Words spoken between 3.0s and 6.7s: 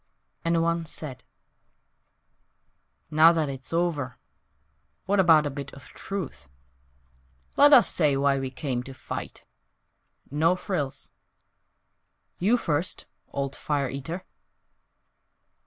"Now that it's over What about a bit of truth?